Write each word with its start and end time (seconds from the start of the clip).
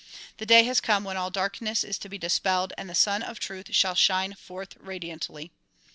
The 0.37 0.47
day 0.47 0.63
has 0.63 0.79
come 0.81 1.03
when 1.03 1.15
all 1.15 1.29
darkness 1.29 1.83
is 1.83 1.99
to 1.99 2.09
be 2.09 2.17
dispelled 2.17 2.73
and 2.75 2.89
the 2.89 2.95
Sun 2.95 3.21
of 3.21 3.39
Truth 3.39 3.75
shall 3.75 3.93
shine 3.93 4.33
forth 4.33 4.75
radiantly. 4.79 5.51